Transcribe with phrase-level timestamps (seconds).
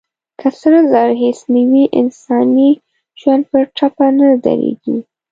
[0.39, 2.69] که سره زر هېڅ نه وي، انساني
[3.19, 4.97] ژوند پر ټپه نه درېږي.